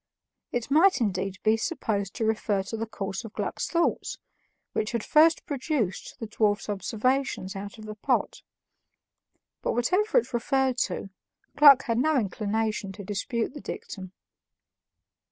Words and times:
It 0.51 0.71
might 0.71 0.99
indeed 0.99 1.37
be 1.43 1.57
supposed 1.57 2.15
to 2.15 2.25
refer 2.25 2.63
to 2.63 2.75
the 2.75 2.87
course 2.87 3.23
of 3.23 3.33
Gluck's 3.33 3.69
thoughts, 3.69 4.17
which 4.73 4.93
had 4.93 5.03
first 5.03 5.45
produced 5.45 6.15
the 6.19 6.25
dwarf's 6.25 6.69
observations 6.69 7.55
out 7.55 7.77
of 7.77 7.85
the 7.85 7.93
pot; 7.93 8.41
but 9.61 9.73
whatever 9.73 10.17
it 10.17 10.33
referred 10.33 10.79
to, 10.89 11.11
Gluck 11.55 11.83
had 11.83 11.99
no 11.99 12.17
inclination 12.17 12.91
to 12.93 13.03
dispute 13.03 13.53
the 13.53 13.61
dictum. 13.61 14.11